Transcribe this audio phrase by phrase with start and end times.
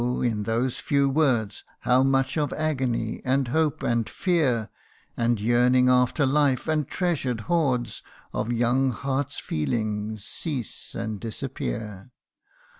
[0.23, 4.71] in those few words How much of agony, and hope, and fear,
[5.15, 8.01] And yearnings after life, and treasured hoards
[8.33, 12.09] Of young hearts' feelings, cease and disappear